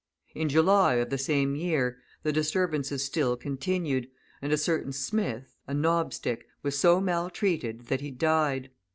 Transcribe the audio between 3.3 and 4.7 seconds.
continued, and a